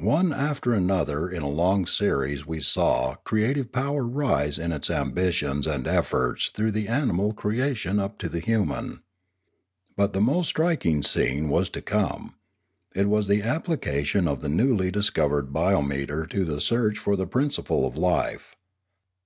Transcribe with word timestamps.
One 0.00 0.32
after 0.32 0.72
an 0.72 0.90
other 0.90 1.28
in 1.28 1.42
a 1.42 1.46
long 1.50 1.84
series 1.84 2.46
we 2.46 2.56
the 2.60 2.64
saw 2.64 3.16
creative 3.24 3.70
power 3.70 4.02
rise 4.02 4.58
in 4.58 4.72
its 4.72 4.88
ambitions 4.88 5.66
and 5.66 5.86
efforts 5.86 6.48
through 6.48 6.70
the 6.72 6.88
animal 6.88 7.34
creation 7.34 7.98
up 7.98 8.16
to 8.20 8.30
the 8.30 8.40
human. 8.40 9.02
But 9.94 10.14
the 10.14 10.22
most 10.22 10.46
striking 10.46 11.02
scene 11.02 11.50
was 11.50 11.68
to 11.68 11.82
come. 11.82 12.36
It 12.94 13.10
was 13.10 13.28
the 13.28 13.42
application 13.42 14.26
of 14.26 14.40
the 14.40 14.48
newly 14.48 14.90
discovered 14.90 15.52
biometer 15.52 16.26
to 16.30 16.46
the 16.46 16.62
search 16.62 16.96
for 16.96 17.14
the 17.14 17.26
principle 17.26 17.86
of 17.86 17.98
life. 17.98 18.56